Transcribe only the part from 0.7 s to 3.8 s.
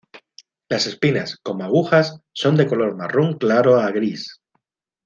espinas, como agujas, son de color marrón claro